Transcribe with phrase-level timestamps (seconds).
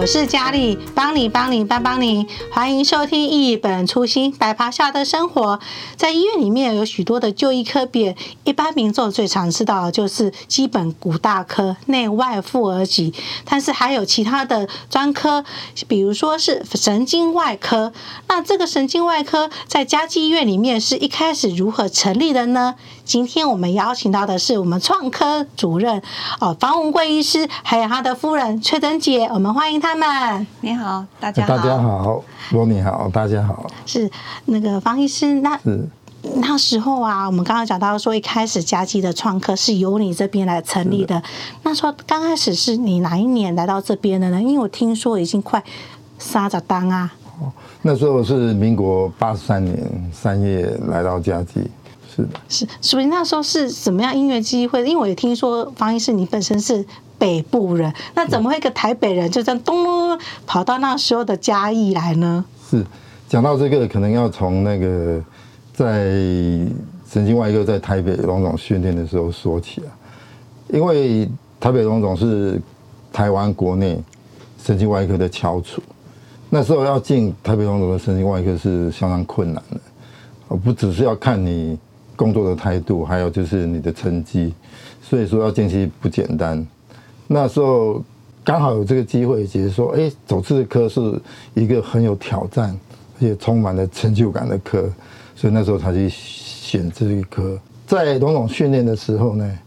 [0.00, 5.60] 我是佳丽，帮你帮你帮帮你，欢迎收听一本初心白袍下的生活。
[5.94, 13.12] 在医院里面有许多的就医科别，一般民众最常知道的就是基本骨大科、内外妇儿急，
[13.44, 15.44] 但是还有其他的专科，
[15.86, 17.92] 比如说是神经外科。
[18.26, 22.74] 那这个神经外科在嘉基医院里面是一开始如何成立的呢？
[23.10, 26.00] 今天我们邀请到的是我们创科主任
[26.38, 30.46] 哦，方文贵医师，还有他的夫人崔珍姐，我们欢迎他们。
[30.60, 31.56] 你好，大家好。
[31.56, 33.66] 大家好，罗你好，大家好。
[33.84, 34.08] 是
[34.44, 35.88] 那个方医师，那是
[36.36, 41.20] 那时候啊，我们刚刚讲到说，一开始嘉基的创科是由你这边来成立的。
[41.64, 44.40] 那时候刚开始是你哪一年来到这边的呢？
[44.40, 45.60] 因为我听说已经快
[46.20, 47.10] 三十单啊。
[47.40, 47.50] 哦，
[47.82, 51.68] 那时候是民国八十三年三月来到嘉基。
[52.20, 54.80] 是的，是，所以那时候是什么样音乐机会？
[54.80, 56.84] 因为我也听说方医师你本身是
[57.18, 62.44] 北部人，那怎么会一个台北人就这样咚咚跑到那时候的嘉义来呢？
[62.70, 62.84] 是，
[63.28, 65.22] 讲到这个，可能要从那个
[65.74, 66.04] 在
[67.06, 69.92] 神经外科在台北龙总训练的时候说起啊，
[70.68, 72.60] 因为台北龙总是
[73.12, 74.02] 台湾国内
[74.62, 75.82] 神经外科的翘楚，
[76.48, 79.80] 那时候要进台北龙总的神经外科是相当困难的，
[80.48, 81.78] 而不只是要看你。
[82.20, 84.52] 工作的态度，还有就是你的成绩，
[85.00, 86.66] 所以说要进去不简单。
[87.26, 88.04] 那时候
[88.44, 91.18] 刚好有这个机会，觉得说，哎，走这个科是
[91.54, 92.78] 一个很有挑战，
[93.16, 94.92] 而且充满了成就感的科，
[95.34, 97.58] 所以那时候才去选这一科。
[97.86, 99.58] 在种种训练的时候呢，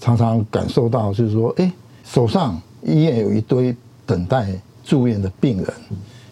[0.00, 1.70] 常常感受到就是说，哎，
[2.06, 5.66] 手上医院有一堆等待住院的病人。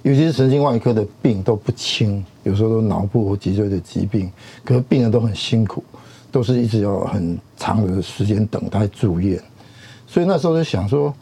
[0.06, 4.30] 尤其是神经外科的病都不轻，有时候都脑部或脊椎的疾病，
[4.64, 5.82] 可是病人都很辛苦，
[6.30, 9.42] 都是一直要很长的时间等待住院。
[10.06, 11.12] 所以那时候就想说，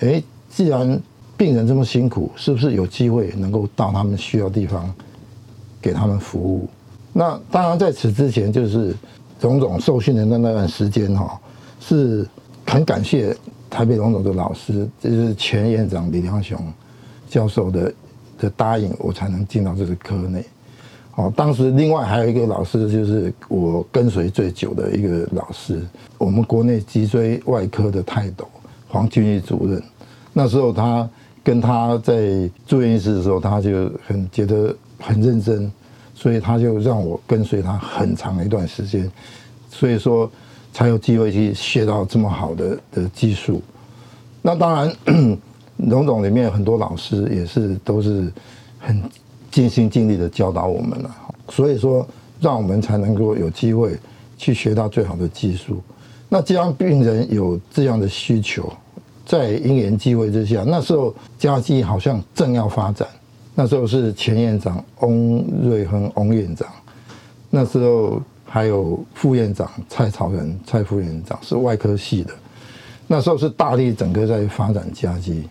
[0.00, 0.98] 哎，既然
[1.36, 4.90] 病人这么辛苦，是不是有机会能够到他们需要地方
[5.78, 6.66] 给他们服务？
[7.12, 8.96] 那当然在此之前，就是
[9.38, 11.38] 荣总受训的那段时间哈，
[11.80, 12.26] 是
[12.64, 13.36] 很感谢
[13.68, 16.58] 台北龙总的老师，就是前院长李良雄
[17.28, 17.92] 教授的。
[18.38, 20.44] 的答应，我才能进到这个科内。
[21.14, 25.80] 哦，当时另外还有一个老师，就是我跟随最久的一个老师，
[26.18, 28.46] 我们国内脊椎外科的泰斗
[28.86, 29.82] 黄俊义主任。
[30.34, 31.08] 那时候他
[31.42, 35.72] 跟他在住院医师的时候，他就很觉得很认真，
[36.14, 39.10] 所以他就让我跟随他很长一段时间，
[39.70, 40.30] 所以说
[40.70, 43.62] 才有机会去学到这么好的的技术。
[44.42, 45.38] 那当然。
[45.76, 48.32] 荣总里面很多老师也是都是
[48.78, 49.02] 很
[49.50, 51.16] 尽心尽力的教导我们了，
[51.48, 52.06] 所以说
[52.40, 53.98] 让我们才能够有机会
[54.38, 55.82] 去学到最好的技术。
[56.28, 58.72] 那既然病人有这样的需求，
[59.24, 63.06] 在因缘际会之下，那时候嘉基好像正要发展，
[63.54, 66.68] 那时候是前院长翁瑞亨翁院长，
[67.48, 72.32] 那时候还有副院长蔡朝仁蔡副院长是外科系的，
[73.06, 75.44] 那时候是大力整个在发展嘉基。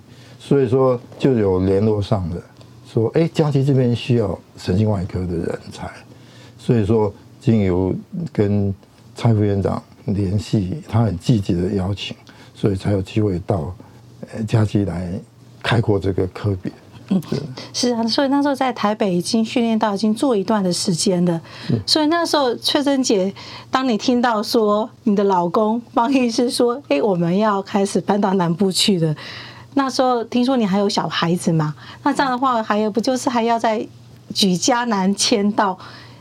[0.48, 2.40] 所以说就有联络上的，
[2.88, 5.90] 说哎，嘉基这边需要神经外科的人才，
[6.56, 7.12] 所以说
[7.42, 7.92] 经由
[8.32, 8.72] 跟
[9.16, 12.16] 蔡副院长联系，他很积极的邀请，
[12.54, 13.76] 所以才有机会到
[14.32, 15.12] 呃嘉基来
[15.64, 16.72] 开阔这个科别。
[17.10, 17.20] 嗯，
[17.74, 21.42] 是啊，所以那时候在台北已经训练到已经做一段的时间了，
[21.88, 23.34] 所以那时候翠珍姐，
[23.72, 29.16] 当你听到说你的老公方医师说，哎，我们要开始搬到南部去了。
[29.76, 31.76] 那时候听说你还有小孩子嘛？
[32.04, 33.88] 那这样的话，还有不就是还要再
[34.34, 35.78] 举家南迁到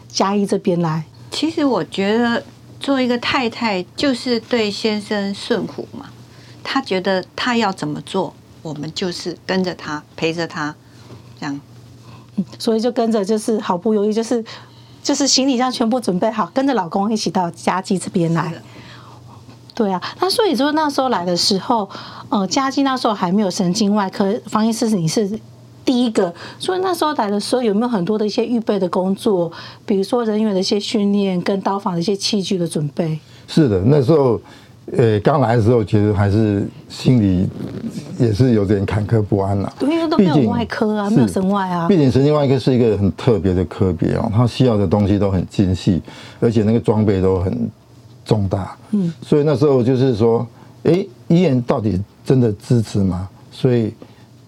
[0.09, 1.04] 嘉义这边来？
[1.31, 2.44] 其实我觉得
[2.78, 6.10] 做一个太太就是对先生顺服嘛。
[6.62, 10.75] 他觉得他要怎么做，我们就是跟着他，陪着他，
[11.38, 11.60] 这样。
[12.37, 14.44] 嗯，所以就跟着，就是毫不犹豫，就是
[15.03, 18.52] 就是行李箱全部准备好，跟着老公一起到嘉义这边来。
[19.75, 21.88] 对啊，那所以说那时候来的时候，
[22.29, 25.29] 呃，嘉基那时候还没有神经外科，方医师你是
[25.85, 29.50] 第一个，所以那时候来的时候有没有很多的一些预备的工作，
[29.85, 33.19] 比如说人员的一些训练跟刀房的一些器具的准备？
[33.49, 34.41] 是的，那时候，
[34.97, 37.49] 呃，刚来的时候其实还是心里
[38.17, 41.88] 也是有点坎坷不安呐，因为都没有外科啊，没有神外啊。
[41.88, 46.00] 毕竟神经外科是一个很特别的科别哦，它需要的东西都很精细，
[46.38, 47.69] 而且那个装备都很。
[48.25, 50.47] 重大，嗯，所以那时候就是说，
[50.85, 53.29] 哎，医院到底真的支持吗？
[53.53, 53.93] 所以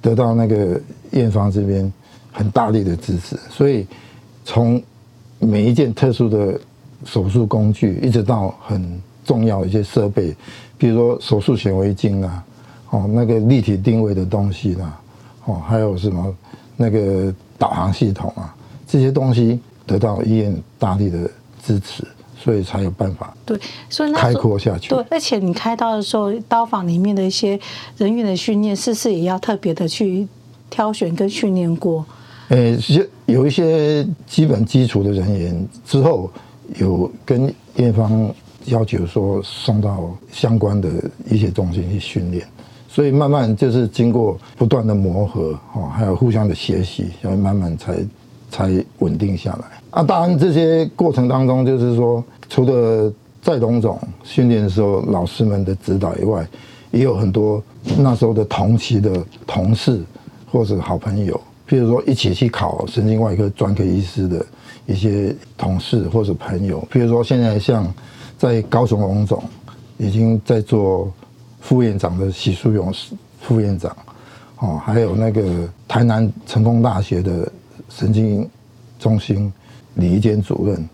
[0.00, 0.80] 得到那个
[1.10, 1.92] 院方这边
[2.32, 3.86] 很大力的支持，所以
[4.44, 4.82] 从
[5.38, 6.58] 每一件特殊的
[7.04, 10.34] 手术工具，一直到很重要的一些设备，
[10.78, 12.44] 比如说手术显微镜啊，
[12.90, 15.00] 哦，那个立体定位的东西啦，
[15.44, 16.34] 哦，还有什么
[16.76, 18.54] 那个导航系统啊，
[18.86, 21.30] 这些东西得到医院大力的
[21.62, 22.06] 支持，
[22.38, 24.90] 所以才有办法对，所以开阔下去。
[24.90, 27.58] 对，而且你开刀的时候，刀房里面的一些
[27.96, 30.26] 人员的训练，是不是也要特别的去
[30.70, 32.04] 挑选跟训练过？
[32.48, 32.76] 呃，
[33.26, 36.30] 有一些基本基础的人员之后
[36.78, 38.32] 有跟院方
[38.66, 40.88] 要求说送到相关的
[41.28, 42.46] 一些中心去训练，
[42.88, 47.96] 所以慢慢就是经过不断的磨合哦，还有互相的学习，然后慢慢才
[48.56, 49.66] 才稳定下来。
[49.90, 53.12] 啊，当然这些过程当中，就是说除了
[53.42, 56.46] 在龙总训练的时候老师们的指导以外，
[56.90, 57.62] 也有很多
[57.98, 60.02] 那时候的同期的同事
[60.50, 61.38] 或者好朋友。
[61.68, 64.46] 譬如说，一起去考神经外科专科医师的
[64.86, 67.92] 一些同事或者朋友，譬如说，现在像
[68.38, 69.42] 在高雄龙总
[69.98, 71.12] 已经在做
[71.60, 72.92] 副院长的许淑勇
[73.40, 73.96] 副院长，
[74.60, 77.50] 哦，还有那个台南成功大学的
[77.96, 78.48] 神经
[78.98, 79.52] 中心
[79.94, 80.88] 李一坚主任，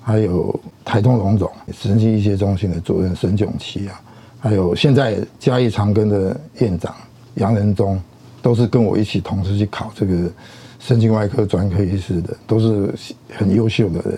[0.00, 4.00] 还有台东荣总神经医学中心的主任沈炯琦啊，
[4.38, 6.94] 还有现在嘉义长庚的院长
[7.34, 8.00] 杨仁忠。
[8.42, 10.30] 都是跟我一起同时去考这个
[10.78, 12.94] 神经外科专科医师的，都是
[13.36, 14.16] 很优秀的人。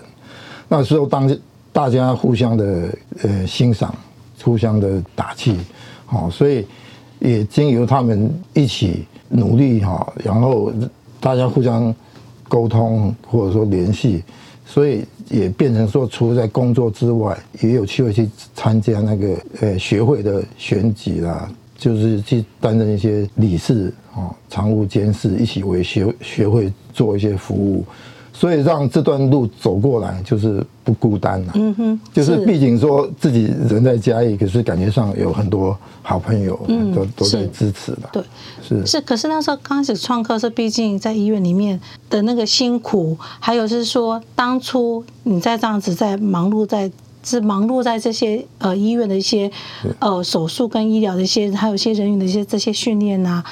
[0.68, 1.34] 那时候，当
[1.72, 3.94] 大家互相的呃欣赏，
[4.42, 5.56] 互相的打气，
[6.04, 6.66] 好，所以
[7.20, 10.70] 也经由他们一起努力哈，然后
[11.20, 11.94] 大家互相
[12.48, 14.24] 沟通或者说联系，
[14.66, 21.48] 所以也变成说，除了在工作之外，也有机会去参加那个呃学会的选举啦。
[21.76, 27.84] 就是去担任一些理事啊、常务监事，一起为学学会做一些服务，
[28.38, 31.52] 所以让这段路走过来就是不孤单了。
[31.56, 36.56] 嗯哼，就是毕竟说自己人在家里，可是感觉上有很多好朋友
[36.94, 38.08] 都都在支持的。
[38.12, 38.22] 对，
[38.62, 39.00] 是是。
[39.00, 46.90] 可是那时候刚开始创科是，毕竟在医院里面的那个辛苦，还有是说当初你在这样子在忙碌在。
[47.24, 49.50] 是忙碌在这些呃医院的一些
[49.98, 53.44] 呃手术跟医疗的一些，还有一些人员的一些这些训练呐，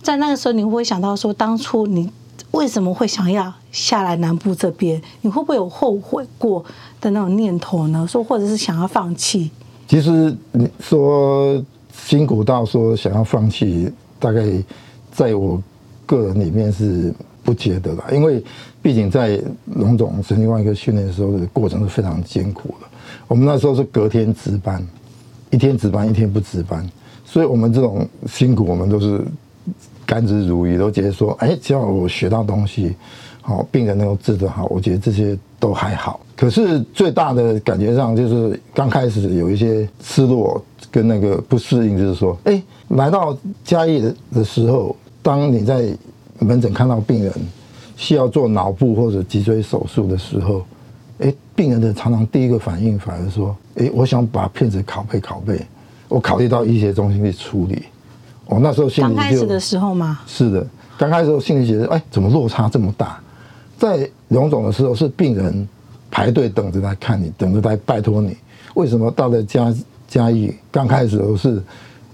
[0.00, 2.08] 在那个时候，你会不会想到说，当初你
[2.52, 5.00] 为什么会想要下来南部这边？
[5.22, 6.64] 你会不会有后悔过
[7.00, 8.06] 的那种念头呢？
[8.08, 9.50] 说或者是想要放弃？
[9.86, 11.62] 其实你说
[11.92, 14.44] 辛苦到说想要放弃，大概
[15.12, 15.62] 在我
[16.06, 17.12] 个人里面是
[17.42, 18.42] 不觉得啦，因为
[18.82, 19.40] 毕竟在
[19.76, 22.86] 龙总神经外科训练的时候的过程是非常艰苦的。
[23.26, 24.86] 我们那时候是隔天值班，
[25.50, 26.86] 一天值班一天不值班，
[27.24, 29.22] 所以我们这种辛苦，我们都是
[30.06, 32.94] 甘之如饴，都觉得说，哎，只要我学到东西，
[33.48, 36.20] 好，病人能够治得好，我觉得这些都还好。
[36.36, 43.34] 可是最大的感觉上，就是刚开始有一些失落跟那个不适应，就是说，哎，来到
[43.64, 45.88] 嘉义的的时候，当你在
[46.40, 47.32] 门诊看到病人
[47.96, 50.62] 需要做脑部或者脊椎手术的时候。
[51.20, 55.60] 哎，病人的常常第一个反应反而说：“哎，我想把片子拷贝拷贝，
[56.06, 57.82] 我考虑到医学中心去处理。”
[58.46, 60.20] 哦，那时候心里就刚开始的时候吗？
[60.28, 60.64] 是的，
[60.96, 63.18] 刚开始时候心里觉得：“哎，怎么落差这么大？”
[63.78, 65.68] 在荣总的时候是病人
[66.10, 68.36] 排队等着来看你，等着来拜托你。
[68.74, 69.74] 为什么到了嘉
[70.06, 71.62] 嘉义刚开始的时候是，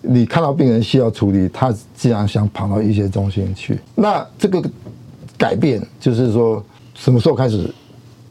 [0.02, 4.62] 你看到病人需要处理，他既然想跑到医学中心去，那这个
[5.38, 6.62] 改变就是说
[6.94, 7.72] 什么时候开始？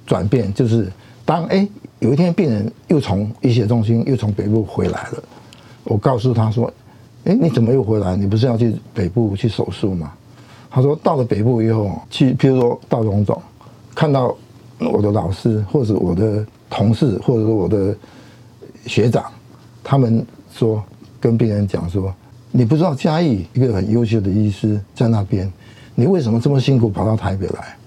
[0.05, 0.91] 转变就是
[1.23, 1.65] 当哎
[1.99, 5.23] 有一天病人又从医学中心又从北部回来了，
[5.85, 6.71] 我告诉他说，
[7.23, 8.13] 哎你怎么又回来？
[8.17, 10.11] 你不是要去北部去手术吗？
[10.75, 13.39] 他说到了北部以后去，譬如说到荣总，
[13.93, 14.35] 看到
[14.79, 17.95] 我的老师或者我的同事或者说我的
[18.87, 19.23] 学长，
[19.83, 20.83] 他们说
[21.21, 22.11] 跟病人讲说，
[22.51, 25.47] 你不知道嘉义一个很优秀的医师在那边，
[25.93, 27.77] 你为什么这么辛苦跑到台北来？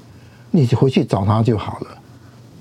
[0.53, 1.87] 你回去找他就好了。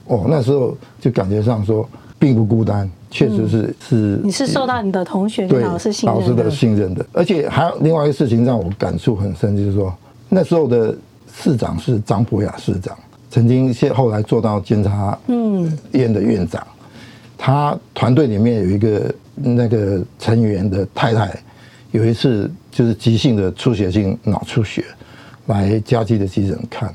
[0.07, 4.19] 哦，那时候就感觉上说并不孤单，确实是、嗯、是。
[4.23, 9.95] 你是受到你的同学、对老师信任的，老师的信任的，而且还有另外一个事情让我感触很深，就是说
[10.35, 10.93] 那时候的
[11.33, 12.93] 市长是张博雅市长，
[13.31, 16.89] 曾经现后来做到监察嗯院的院长，嗯、
[17.37, 21.33] 他团队里面有一个那个成员的太太，
[21.91, 24.83] 有一次就是急性的出血性脑出血，
[25.45, 26.93] 来嘉基的急诊看。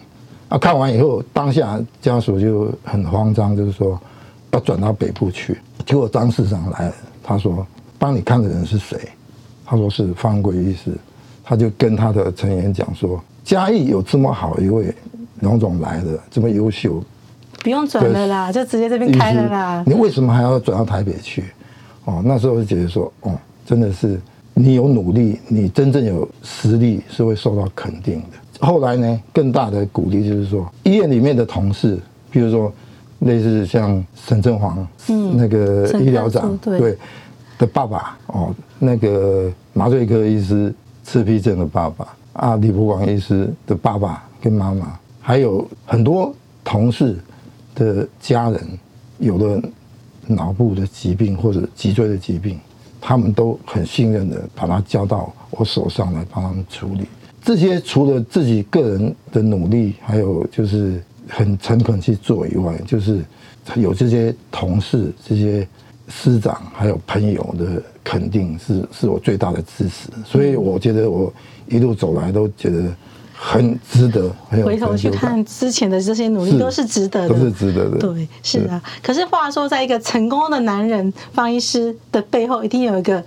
[0.50, 3.98] 啊，看完以后，当下家属就很慌张，就是说
[4.50, 5.56] 要转到北部去。
[5.86, 7.66] 结果张市长来了，他说
[7.98, 8.98] ：“帮你看的人是谁？”
[9.64, 10.92] 他说是方贵医师。
[11.42, 13.20] 他就跟他的成员讲说
[13.50, 14.94] ：“嘉义有这么好一位
[15.40, 17.02] 龙总来的，这么优秀，
[17.64, 19.82] 不用转了啦，就直接这边开了啦。
[19.84, 21.46] 你为什么还要转到台北去？”
[22.06, 24.20] 哦，那时候就觉得说：“哦，真的是
[24.54, 28.64] 你有努力，你真正有实力是会受到肯定的。
[28.64, 31.98] 后来呢，更大的鼓励就是说，医院里面的同事，
[32.30, 32.72] 比如说
[33.18, 36.98] 类似像沈振煌，嗯，那个医疗长，对，对
[37.58, 46.34] 的爸爸哦，那个麻醉科医师赤壁症的爸爸啊，李博广医师的爸爸跟妈妈，还有很多
[46.64, 47.18] 同事
[47.74, 48.60] 的家人，
[49.18, 49.62] 有的
[50.26, 52.58] 脑部的疾病或者脊椎的疾病。
[53.02, 57.06] 他们都很信任的把它交到我手上来帮他们处理。
[57.42, 63.24] 这些除了自己个人的努力，还有就是很诚恳去做以外，就是
[63.74, 65.66] 有这些同事、这些
[66.10, 70.08] 师长还有朋友的肯定，是是我最大的支持。
[70.26, 71.32] 所以我觉得我
[71.68, 72.84] 一路走来都觉得。
[73.42, 77.96] 很值得，很有回头去看之前的这些努力都是值得的，都是值得的。
[77.96, 78.78] 对，是啊。
[79.02, 83.24] 可是话说，在一个成功的男人方医师的背后，一定有一个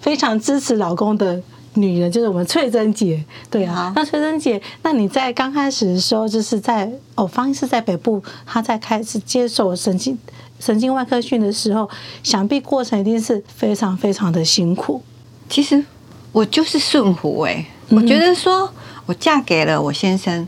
[0.00, 1.38] 非常支持老公的
[1.74, 3.22] 女人，就是我们翠珍姐。
[3.50, 10.18] 对啊，那翠珍姐，那你在刚开始的时候，就是在哦，方医师在北部，他在开始接受神经
[10.62, 11.90] 神经外科训的时候，
[12.22, 15.02] 想必过程一定是非常非常的辛苦。
[15.48, 15.84] 其实
[16.30, 18.72] 我就是顺服哎，我觉得说。
[19.04, 20.46] 我嫁给了我先生，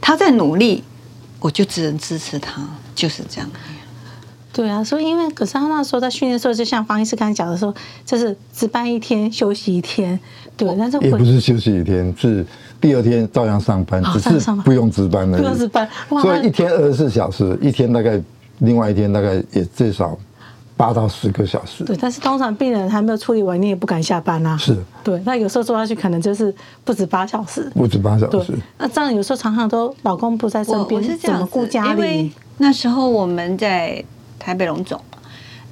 [0.00, 0.84] 他在努力，
[1.40, 2.62] 我就只能支持他，
[2.94, 3.50] 就是这样。
[4.52, 10.18] 对啊，所以因为可是他那时候在训练的时候，就像方医师刚才讲的说，就是值班一天休息一天，
[10.56, 10.72] 对。
[10.78, 12.46] 但是也不是休息一天，是
[12.80, 15.36] 第二天照样上班，只是不用值班了。
[15.36, 18.22] 不用值班，所以一天二十四小时，一天大概
[18.58, 20.16] 另外一天大概也最少。
[20.78, 21.82] 八到十个小时。
[21.84, 24.54] 对，但是通常病人还没有处理完，你也不敢下班啊。
[24.58, 24.76] 是。
[25.02, 27.72] 对，那有时候做下去可能就是不止八小时。
[27.74, 28.52] 不止八小时。
[28.76, 31.90] 那这样有时候常常都老公不在身边，我是怎么顾家里？
[31.92, 34.04] 因为那时候我们在
[34.38, 35.00] 台北龙总，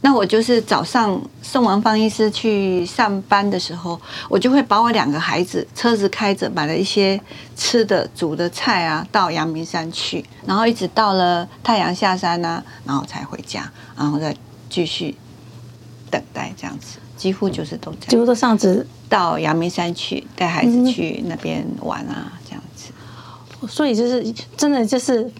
[0.05, 7.19] 那我就是早上送完方医师去上班的时候，我就会把我两个孩子车子开着，买了一些
[7.57, 14.37] 吃的、煮的菜啊，到阳明山去，然后一直到了太阳下山啊，然后才回家，然后再。
[14.71, 15.15] 继续
[16.11, 22.91] 等待这样子，几乎就是都这样，几乎都上次到阳明山去带孩子去那边玩啊，这样子。
[23.69, 25.31] 所以就是真的就是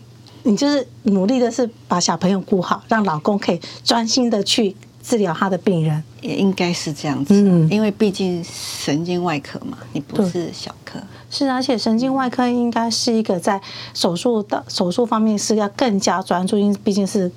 [0.45, 7.35] 你就是努力的是把小朋友顾好，让老公可以专心的去治疗他的病人，也应该是这样子。
[7.35, 10.99] 嗯，因为毕竟神经外科嘛，你不是小科。
[11.29, 13.61] 是，而且神经外科应该是一个在
[13.93, 17.31] 手术的手术方面是要更加专注，因为毕竟是。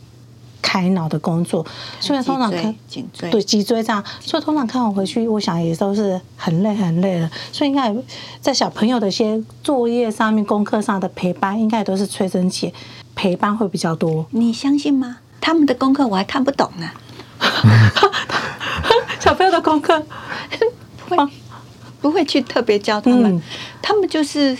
[0.67, 1.65] 开脑的工作，
[2.01, 7.31] 所以通常看颈椎对脊椎这样，所以通常看完回去，我想也都是很累很累了。
[7.53, 7.95] 所以应该
[8.41, 12.73] 在小朋友的一些作业上面、功课上的陪伴，应该都是催生姐
[13.15, 14.25] 陪伴会比较多。
[14.31, 15.19] 你相信吗？
[15.39, 16.89] 他们的功课我还看不懂呢。
[19.21, 20.03] 小朋友的功课
[21.07, 21.29] 不会
[22.01, 23.41] 不会去特别教他们，嗯、
[23.81, 24.57] 他们就是。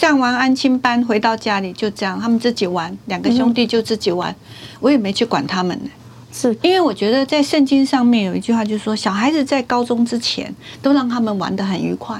[0.00, 4.34] 上完安亲班回到家里就这样，他们自己玩，两个兄弟就自己玩，
[4.80, 5.90] 我也没去管他们呢。
[6.32, 12.16] 是因为我觉得在圣经上面有一句话，就是说小孩子在高中之前都让他们玩得很愉快，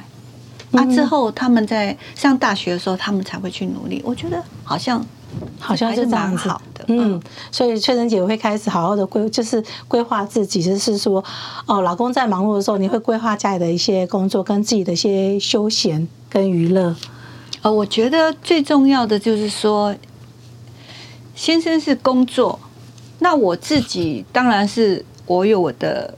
[0.72, 4.02] 啊，之后他们在上大学的时候，他们才会去努力。
[4.04, 5.02] 我觉得好像
[5.58, 7.18] 好像是蛮好的，嗯。
[7.50, 11.24] 所以翠珍姐会开始好好的规，就是规划自己，就是说，
[11.64, 16.94] 哦，老公在忙碌的时候，你会规划家里的一些工作跟自己的一些休闲跟娱乐。
[17.62, 19.94] 呃，我觉得最重要的就是说，
[21.34, 22.58] 先生是工作，
[23.18, 26.14] 那我自己当然是我有我的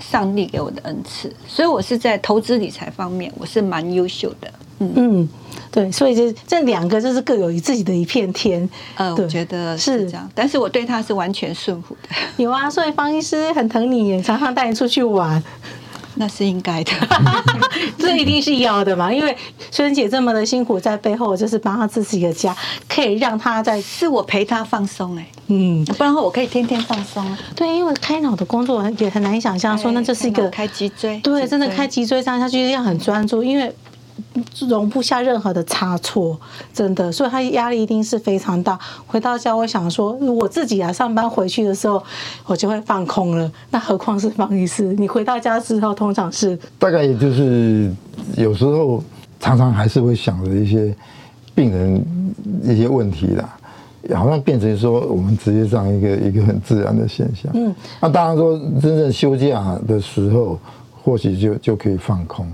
[0.00, 4.52] 上帝给我的恩赐，所以我是在投资理财方面我是蛮优秀的。
[4.80, 5.28] 嗯嗯，
[5.70, 8.68] 对，所以这这两个就是各有自己的一片天。
[8.96, 12.08] 呃，我觉得是这样，但是我对他是完全顺服的。
[12.42, 15.40] 有啊，所以方医师很疼你，常常带你出去玩。
[16.16, 16.92] 那是应该的，
[17.98, 19.12] 这一定是要的嘛？
[19.12, 19.36] 因为
[19.70, 22.56] 孙姐这么的辛苦，在背后就是帮她自己的家，
[22.88, 27.24] 可以让她在是我陪她放松哎，嗯，不然我可以天天放松。
[27.56, 33.74] 对，因为开脑的工作也很难想象，说那这是一个开脊椎，对，真的开脊椎上下去要很专注，因为。
[34.68, 36.38] 容不下任何的差错，
[36.72, 38.78] 真的，所以他压力一定是非常大。
[39.06, 42.02] 回到家，我想说，我自己啊，上班回去的时候，
[42.46, 43.50] 我就会放空了。
[43.70, 44.94] 那何况是方医师？
[44.94, 47.92] 你回到家之后，通常是大概也就是
[48.36, 49.02] 有时候
[49.40, 50.94] 常常还是会想着一些
[51.54, 53.56] 病人一些问题啦，
[54.14, 57.50] 好像变成说我们职业上一个一个很自然的现象。
[57.54, 60.58] 嗯，那当然说真正休假的时候，
[61.02, 62.46] 或许就就可以放空。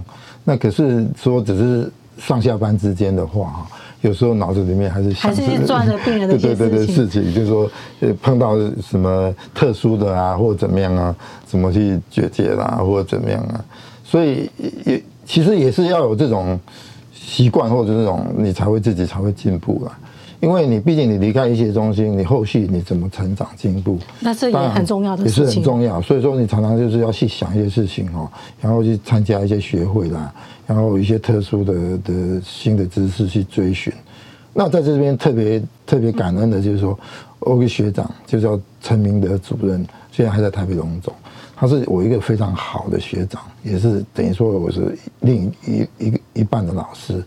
[0.45, 3.67] 那可是说，只是上下班之间的话，哈，
[4.01, 7.71] 有时候脑子里面还是想着转着病人的 对对对事情，就是说，
[8.01, 11.15] 呃，碰到什么特殊的啊，或者怎么样啊，
[11.47, 13.65] 怎么去解决啦，或者怎么样啊。
[14.05, 14.51] 所以
[14.85, 16.59] 也其实也是要有这种
[17.15, 19.99] 习惯或者这种，你才会自己才会进步啦。
[20.41, 23.99] 因为你毕竟你离开一些中心，你后续你怎么成长进步？
[24.21, 26.01] 那这也很重要的事情，也是很重要。
[26.01, 28.27] 所以说你常常就是要去想一些事情哦，
[28.59, 30.33] 然后去参加一些学会啦，
[30.67, 33.93] 然后有一些特殊的的新的知识去追寻。
[34.55, 36.99] 那在这边特别特别感恩的就是说，
[37.41, 41.13] 我有个学长就叫陈明德主任，现在还在台北荣总，
[41.55, 47.23] 他是我一个非常好的学长，也是等于说我是另一一个一半的老师。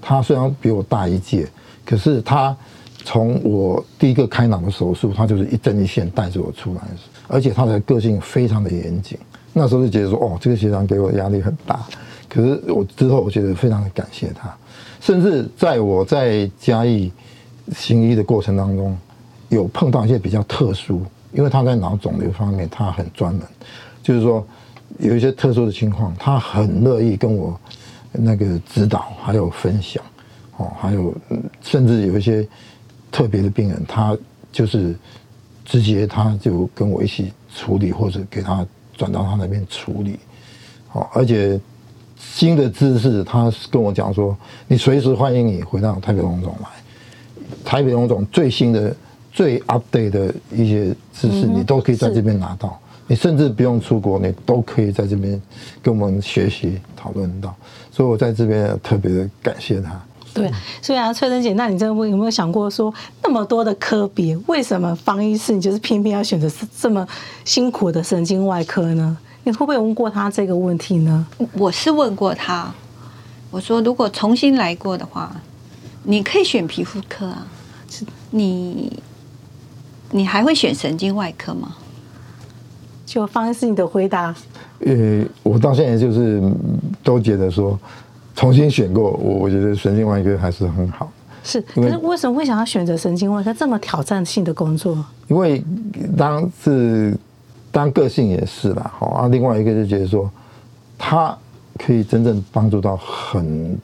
[0.00, 1.48] 他虽然比我大一届。
[1.84, 2.56] 可是他
[3.04, 6.82] 从我第一个开脑的手术，他就是一针一线带着我出来，
[7.28, 9.18] 而且他的个性非常的严谨。
[9.52, 11.80] 那时候就觉得说，哦，这个学长给我压力很大。
[12.28, 14.54] 可是我之后我觉得非常的感谢他，
[15.00, 17.12] 甚至在我在嘉义
[17.74, 18.96] 行医的过程当中，
[19.50, 23.42] 有碰到一些比较特殊，因为他在脑肿瘤方面他很专门，
[24.02, 24.46] 就是说
[24.98, 27.58] 有一些特殊的情况，他很乐意跟我
[28.12, 30.02] 那个指导还有分享。
[30.56, 31.14] 哦，还有，
[31.62, 32.46] 甚至有一些
[33.10, 34.16] 特别的病人，他
[34.52, 34.94] 就是
[35.64, 38.66] 直接他就跟我一起处理，或者给他
[38.96, 40.18] 转到他那边处理。
[40.92, 41.58] 哦，而且
[42.18, 44.36] 新的知识，他跟我讲说，
[44.68, 46.68] 你随时欢迎你回到台北龙总来。
[47.64, 48.94] 台北龙总最新的、
[49.32, 52.78] 最 update 的一些知识，你都可以在这边拿到。
[53.06, 55.40] 你甚至不用出国，你都可以在这边
[55.82, 57.54] 跟我们学习讨论到。
[57.90, 60.00] 所以我在这边特别的感谢他。
[60.34, 67.06] 对，所以啊，翠珍姐，那你这有没有想过说，那么多的科别，为什么方医师你就是偏偏要选择这么
[67.44, 69.16] 辛苦的神经外科呢？
[69.44, 71.26] 你会不会问过他这个问题呢？
[71.52, 72.72] 我是问过他，
[73.50, 75.34] 我说如果重新来过的话，
[76.04, 77.46] 你可以选皮肤科啊，
[78.30, 79.02] 你
[80.10, 81.76] 你还会选神经外科吗？
[83.04, 84.34] 就方医师你的回答，
[84.78, 86.42] 呃，我到现在就是
[87.04, 87.78] 都觉得说。
[88.34, 91.10] 重新选过，我我觉得神经外科还是很好。
[91.44, 94.96] 是，可是为什么会想要选择神经外科这么挑战性的工作？
[95.28, 95.62] 因为
[96.16, 97.16] 当是
[97.70, 99.28] 当个性也是啦，好啊。
[99.28, 100.30] 另外一个就觉得说，
[100.96, 101.36] 他
[101.78, 103.76] 可以真正帮助到很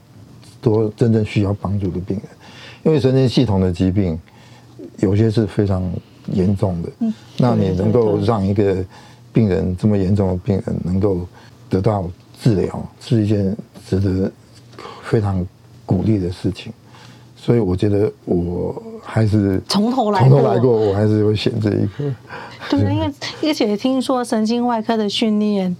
[0.60, 2.26] 多真正需要帮助的病人。
[2.84, 4.18] 因为神经系统的疾病
[4.98, 5.82] 有些是非常
[6.32, 8.76] 严重的，嗯，那你能够让一个
[9.32, 11.26] 病人这么严重的病人能够
[11.68, 12.08] 得到
[12.42, 13.56] 治疗，是一件。
[13.88, 14.30] 值得
[15.02, 15.42] 非常
[15.86, 16.70] 鼓励的事情，
[17.34, 22.04] 所以我觉得我还是从头来从头来过，我还是会选这一科。
[22.68, 23.10] 对，因为
[23.44, 25.74] 而且听说神经外科的训练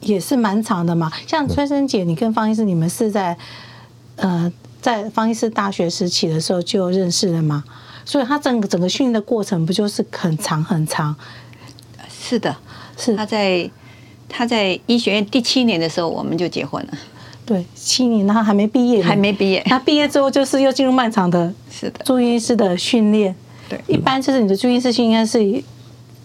[0.00, 1.12] 也是蛮长的嘛。
[1.26, 3.36] 像崔生姐，你跟方医师，你们是在
[4.16, 7.62] 呃在方医师大学时期的时候就认识了吗？
[8.06, 11.14] 所以他整个整个训练的过程不就是很长很长？
[12.08, 12.56] 是的，
[12.96, 13.70] 是他在
[14.34, 16.92] 他在医学院第七年的时候，我们就结婚了。
[17.44, 19.60] 对，七年，然后还没毕业，还没毕业。
[19.66, 23.34] 他毕业之后就是又进入漫长的，是的，住院医师的训练。
[23.68, 25.38] 对，一般就是你的住院医师训应该是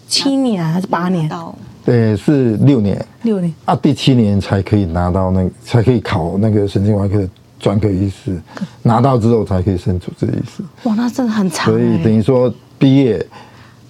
[0.07, 1.27] 七年还是八年？
[1.27, 3.03] 到对，是六年。
[3.23, 7.27] 六年啊，第七年才可以拿到那个，才可以考那个神经外科
[7.59, 8.39] 专科医师，
[8.83, 10.63] 拿到之后才可以升主治医师。
[10.83, 11.65] 哇，那真的很长。
[11.65, 13.25] 所以等于说毕业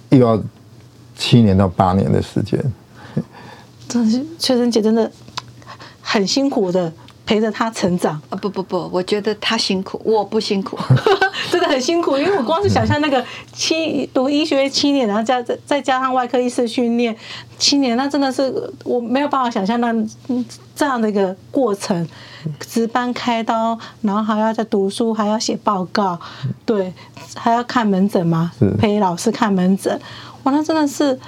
[0.08, 0.42] 又要
[1.14, 2.58] 七年到八年的时间。
[3.88, 5.10] 真的是崔生姐真的
[6.02, 6.92] 很辛苦的。
[7.28, 8.38] 陪着他成长啊！
[8.40, 10.78] 不不不，我觉得他辛苦，我不辛苦，
[11.52, 12.16] 真的很辛苦。
[12.16, 13.22] 因为我光是想象那个
[13.52, 17.14] 七读医学院七年，然后加再加上外科医师训练
[17.58, 19.94] 七年，那真的是我没有办法想象那
[20.74, 22.08] 这样的一个过程，
[22.60, 26.18] 值班开刀，然后还要再读书，还要写报告，
[26.64, 26.90] 对，
[27.34, 30.00] 还要看门诊嘛，陪老师看门诊，
[30.44, 31.20] 哇，那真的是。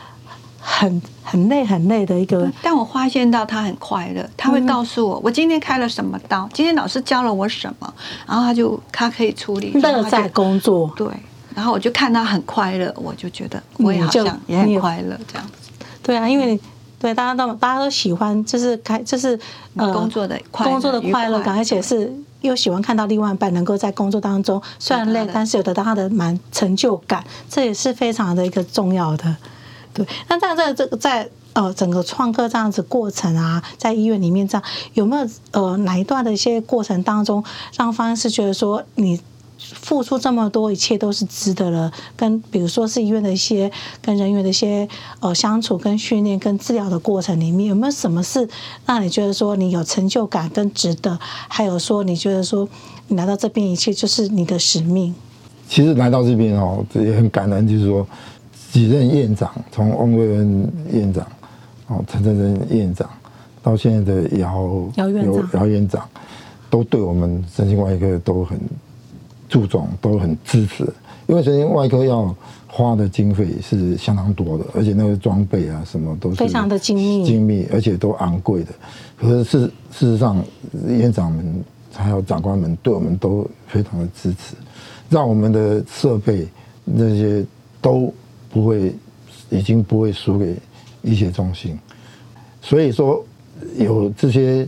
[0.60, 7.94] 很很累很累的一个，但我发现到他很快乐，他会告诉我、嗯、我今天开了什么刀，今天老师教了我什么，
[8.26, 11.08] 然后他就他可以处理乐在工作，对，
[11.54, 15.70] 然后我就看他很快乐，我就觉得我也好像也很快乐这样子，
[16.02, 16.60] 对啊，因为
[16.98, 19.38] 对大家都大家都喜欢就是开就是
[19.76, 29.34] 呃工作的快工作的快乐感，而且是又喜欢看到另外一半能够在工作当中虽然累，但是有得到他的满成就感，这也是非常的一个重要的。
[29.92, 34.62] 对，那在在这个在呃整个创科这样子过程啊，在医院里面这样
[34.94, 37.42] 有没有呃哪一段的一些过程当中，
[37.76, 39.20] 让方医师觉得说你
[39.58, 41.92] 付出这么多，一切都是值得了？
[42.16, 48.48] 跟比如说是医院的一些跟人员的一些呃相处、跟训练、跟治疗的过程里面，有没有什么事
[48.86, 51.18] 让你觉得说你有成就感跟值得？
[51.48, 52.68] 还有说你觉得说
[53.08, 55.14] 你来到这边一切就是你的使命？
[55.68, 58.06] 其实来到这边哦，也很感恩，就是说。
[58.70, 61.26] 几任院长，从翁瑞恩院长，
[61.88, 63.10] 哦，陈振声院长，
[63.62, 66.08] 到现在的姚姚院长，姚院长
[66.70, 68.58] 都对我们神经外科都很
[69.48, 70.84] 注重，都很支持。
[71.26, 72.34] 因为神经外科要
[72.66, 78.72] 花的经费是相当多的，而且那个装备啊什么都是非常的精密，精密而且都昂贵的。
[79.16, 79.60] 可是事
[79.92, 80.42] 事实上，
[80.88, 84.54] 院长们还有长官们对我们都非常的支持，
[85.08, 86.48] 让我们的设备
[86.84, 87.44] 那些
[87.80, 88.12] 都
[88.50, 88.94] 不会，
[89.48, 90.54] 已经不会输给
[91.02, 91.78] 医学中心。
[92.60, 93.24] 所以说
[93.78, 94.66] 有这些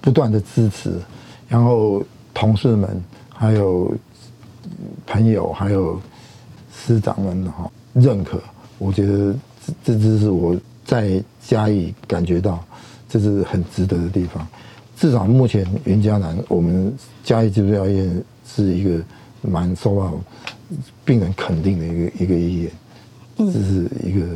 [0.00, 1.00] 不断的支持，
[1.48, 2.02] 然后
[2.34, 3.94] 同事们还有。
[5.06, 5.98] 朋友还有
[6.72, 8.38] 师长们哈认可，
[8.76, 12.62] 我觉得这这这是我在嘉义感觉到
[13.08, 14.46] 这是很值得的地方。
[14.96, 16.92] 至少目前云嘉南我们
[17.24, 19.02] 嘉义基督教医院是一个
[19.40, 20.12] 蛮受到
[21.04, 22.70] 病人肯定的一个一个医院。
[23.38, 24.26] 这是一个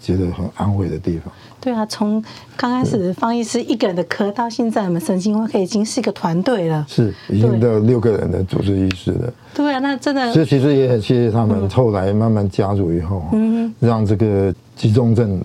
[0.00, 1.32] 觉得很安慰的地方。
[1.60, 2.22] 对啊，从
[2.56, 6.84] 刚开始方医师一个人的科，到现在我们神经外科已经是一个团队了。
[6.88, 9.32] 是，已经到六个人的主治医师了。
[9.54, 10.32] 对啊，那真的。
[10.32, 15.40] 这其实也很谢谢他们，后来慢慢加入以后，嗯，让这个急重症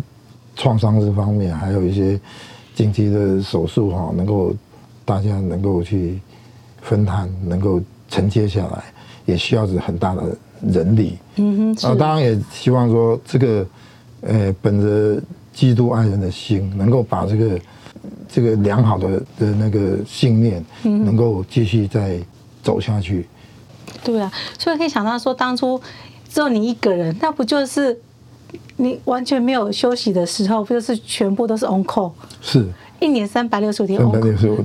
[0.55, 2.19] 创伤这方面，还有一些
[2.73, 4.53] 紧急的手术哈，能够
[5.05, 6.19] 大家能够去
[6.81, 8.83] 分摊，能够承接下来，
[9.25, 10.23] 也需要是很大的。
[10.61, 13.65] 人力，嗯哼，啊，当然也希望说这个，
[14.21, 15.21] 呃，本着
[15.53, 17.59] 基督爱人的心，能够把这个
[18.27, 22.19] 这个良好的的那个信念，能够继续再
[22.63, 23.27] 走下去。
[24.03, 25.81] 对啊，所以可以想到说，当初
[26.29, 27.99] 只有你一个人，那不就是
[28.77, 32.11] 你完全没有休息的时候，不就是全部都是 on call？
[32.41, 32.67] 是。
[32.99, 33.99] 一年三百六十五天，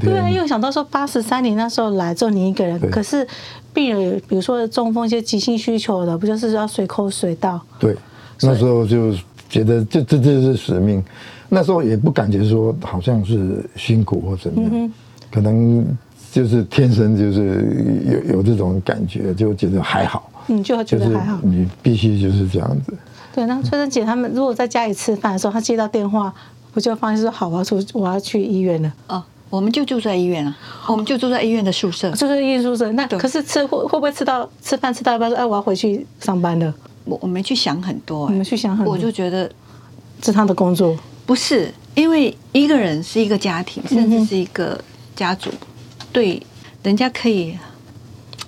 [0.00, 3.26] 对啊，因为想到说八十三年那时候来就你一个人，可是
[3.74, 7.60] 病人比如说中风一些急性需求的，不就是要随口随到？
[7.78, 7.94] 对，
[8.40, 9.14] 那时候就
[9.50, 11.04] 觉得这这这是使命，
[11.50, 14.92] 那时候也不感觉说好像是辛苦或怎么样，
[15.30, 15.86] 可能
[16.32, 22.94] 就是天生就是有有这种感觉，就觉得还好，嗯，就觉得还好，你必须就是这样子。
[23.34, 26.32] 对，那春生姐他们如果在家里吃饭的时候，他接到电话。
[26.74, 28.92] 我就发现说好，我要出，我要去医院了。
[29.08, 30.56] 哦，我们就住在医院了，
[30.87, 32.90] 我们就住在医院的宿舍，住在医院宿舍。
[32.92, 36.72] 那可是吃会会不会吃到吃饭吃到一半说，哎，我要回去上班了？
[37.04, 39.50] 我我没去想很多，你们去想很多，我就觉得
[40.22, 44.80] 是他的工作，不是因为一个人是一个家庭，甚至是一个
[45.14, 45.50] 家族，
[46.12, 46.40] 对，
[46.82, 47.58] 人家可以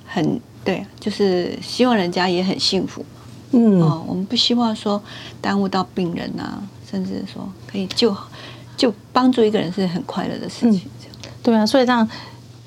[0.06, 3.04] 很对，就是希望人家也很幸福。
[3.50, 5.02] 嗯，哦，我们不希望说
[5.42, 6.62] 耽误到病人啊。
[6.88, 8.16] 甚至说可以救，
[8.76, 10.80] 就帮助一个人是很快乐的事情。
[11.00, 12.08] 这样、嗯、对啊，所以让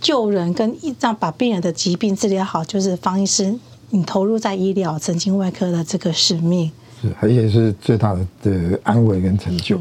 [0.02, 3.58] 救人跟这样把病人的疾病治疗好，就是方医师
[3.92, 6.70] 你投入在医疗神经外科的这个使命，
[7.02, 9.78] 是而且是最大的的安慰跟成就。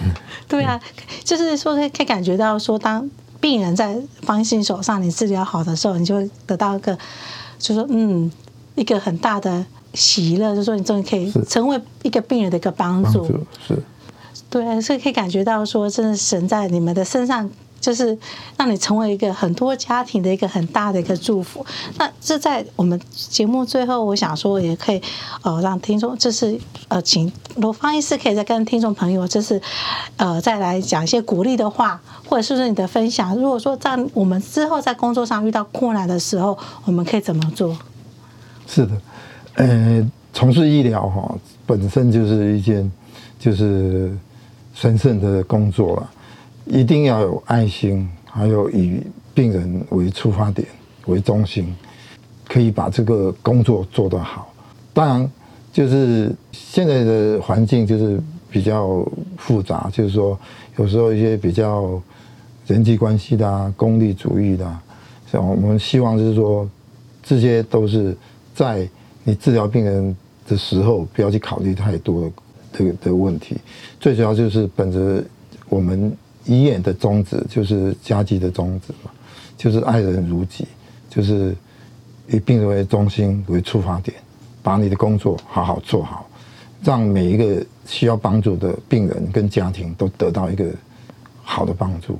[0.00, 0.10] 嗯、
[0.48, 0.80] 对啊，
[1.22, 3.06] 就是说可以感觉到说，当
[3.38, 6.96] 病人在方医师手上你治疗好的时候，你就会得到一个，
[7.58, 8.32] 就是说嗯，
[8.76, 9.66] 一个很大的。
[9.94, 13.26] 喜乐，就是说你终于可以成为一个病人的一个帮助，
[13.66, 13.74] 是，
[14.50, 17.48] 对，所以可以感觉到说，真的神在你们的身上，
[17.80, 18.16] 就是
[18.56, 21.64] 让你成为一个很多家庭的一个很大的一个祝福。
[21.98, 25.00] 那这在我们节目最后，我想说也可以，
[25.42, 26.58] 呃，让听众，就是
[26.88, 29.60] 呃，请罗方医师可以再跟听众朋友，就是
[30.16, 33.36] 呃，再来讲一些鼓励的话，或者是说你的分享。
[33.36, 37.76] 如果说在我们之后在工作上遇到困难的时候，我们可以怎么做？
[38.66, 38.92] 是的。
[39.56, 41.34] 呃，从事医疗哈，
[41.66, 42.90] 本身就是一件
[43.38, 44.16] 就是
[44.78, 46.10] 神圣的工作了，
[46.66, 49.02] 一定要有爱心，还有以
[49.34, 50.68] 病人为出发点
[51.06, 51.74] 为中心，
[52.46, 54.54] 可以把这个工作做得好。
[54.94, 55.32] 当然，
[55.72, 59.04] 就是现在的环境就是比较
[59.36, 60.38] 复杂，就是说
[60.76, 62.00] 有时候一些比较
[62.68, 64.80] 人际关系的啊，功利主义的啊，
[65.32, 66.68] 像我们希望就是说
[67.22, 68.16] 这些都是
[68.54, 68.88] 在。
[69.24, 70.16] 你治疗病人
[70.48, 72.30] 的时候，不要去考虑太多的
[72.72, 73.56] 这个的问题。
[74.00, 75.24] 最主要就是本着
[75.68, 79.10] 我们医院的宗旨，就是嘉基的宗旨嘛，
[79.56, 80.66] 就是爱人如己，
[81.10, 81.54] 就是
[82.28, 84.16] 以病人为中心为出发点，
[84.62, 86.28] 把你的工作好好做好，
[86.82, 90.70] 让每一个需要帮助的病人跟家庭都得到一个
[91.42, 92.18] 好的帮助。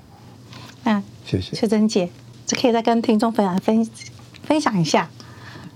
[0.85, 1.55] 那，谢谢。
[1.55, 2.09] 秀珍姐，
[2.47, 3.89] 这可以再跟听众分享分
[4.43, 5.09] 分享一下。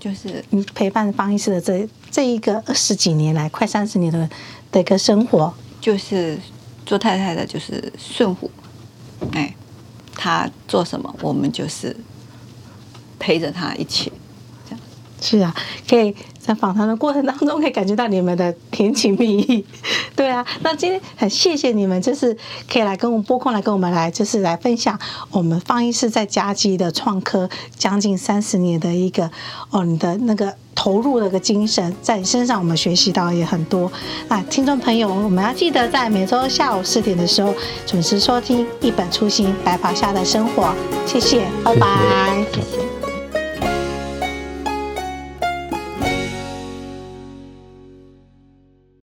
[0.03, 4.29] 就是你陪伴方医师的这这一个二十几年来，快三十年的
[4.69, 6.37] 的一个生活，就是
[6.85, 8.51] 做太太的，就是顺服，
[9.31, 9.55] 哎，
[10.13, 11.95] 他做什么，我们就是
[13.17, 14.11] 陪着他一起，
[15.23, 15.55] 是啊，
[15.89, 19.65] 可以在访谈的过程当中可以感觉到你们的甜情蜜意。
[20.17, 22.37] 对啊，那今天很谢谢你们，就是
[22.69, 24.99] 可以来跟我们拨空来跟我们来，就是来分享
[25.31, 29.31] 我们方医师在嘉基的创科将近三十年的一个
[29.69, 33.89] 哦，你的那个投入的一个精神，在你身上我们学习到也很多。
[34.27, 37.55] 啊，听众朋友，我们要记得在每周下午四点的时候
[37.85, 40.63] 准时收听《一本初心白袍下的生活》。
[41.07, 42.45] 谢谢，拜拜。
[42.53, 43.02] 谢谢。